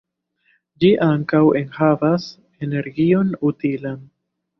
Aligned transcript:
Ĝi 0.83 0.89
ankaŭ 1.07 1.41
enhavas 1.59 2.25
energion 2.69 3.31
utilan. 3.51 4.01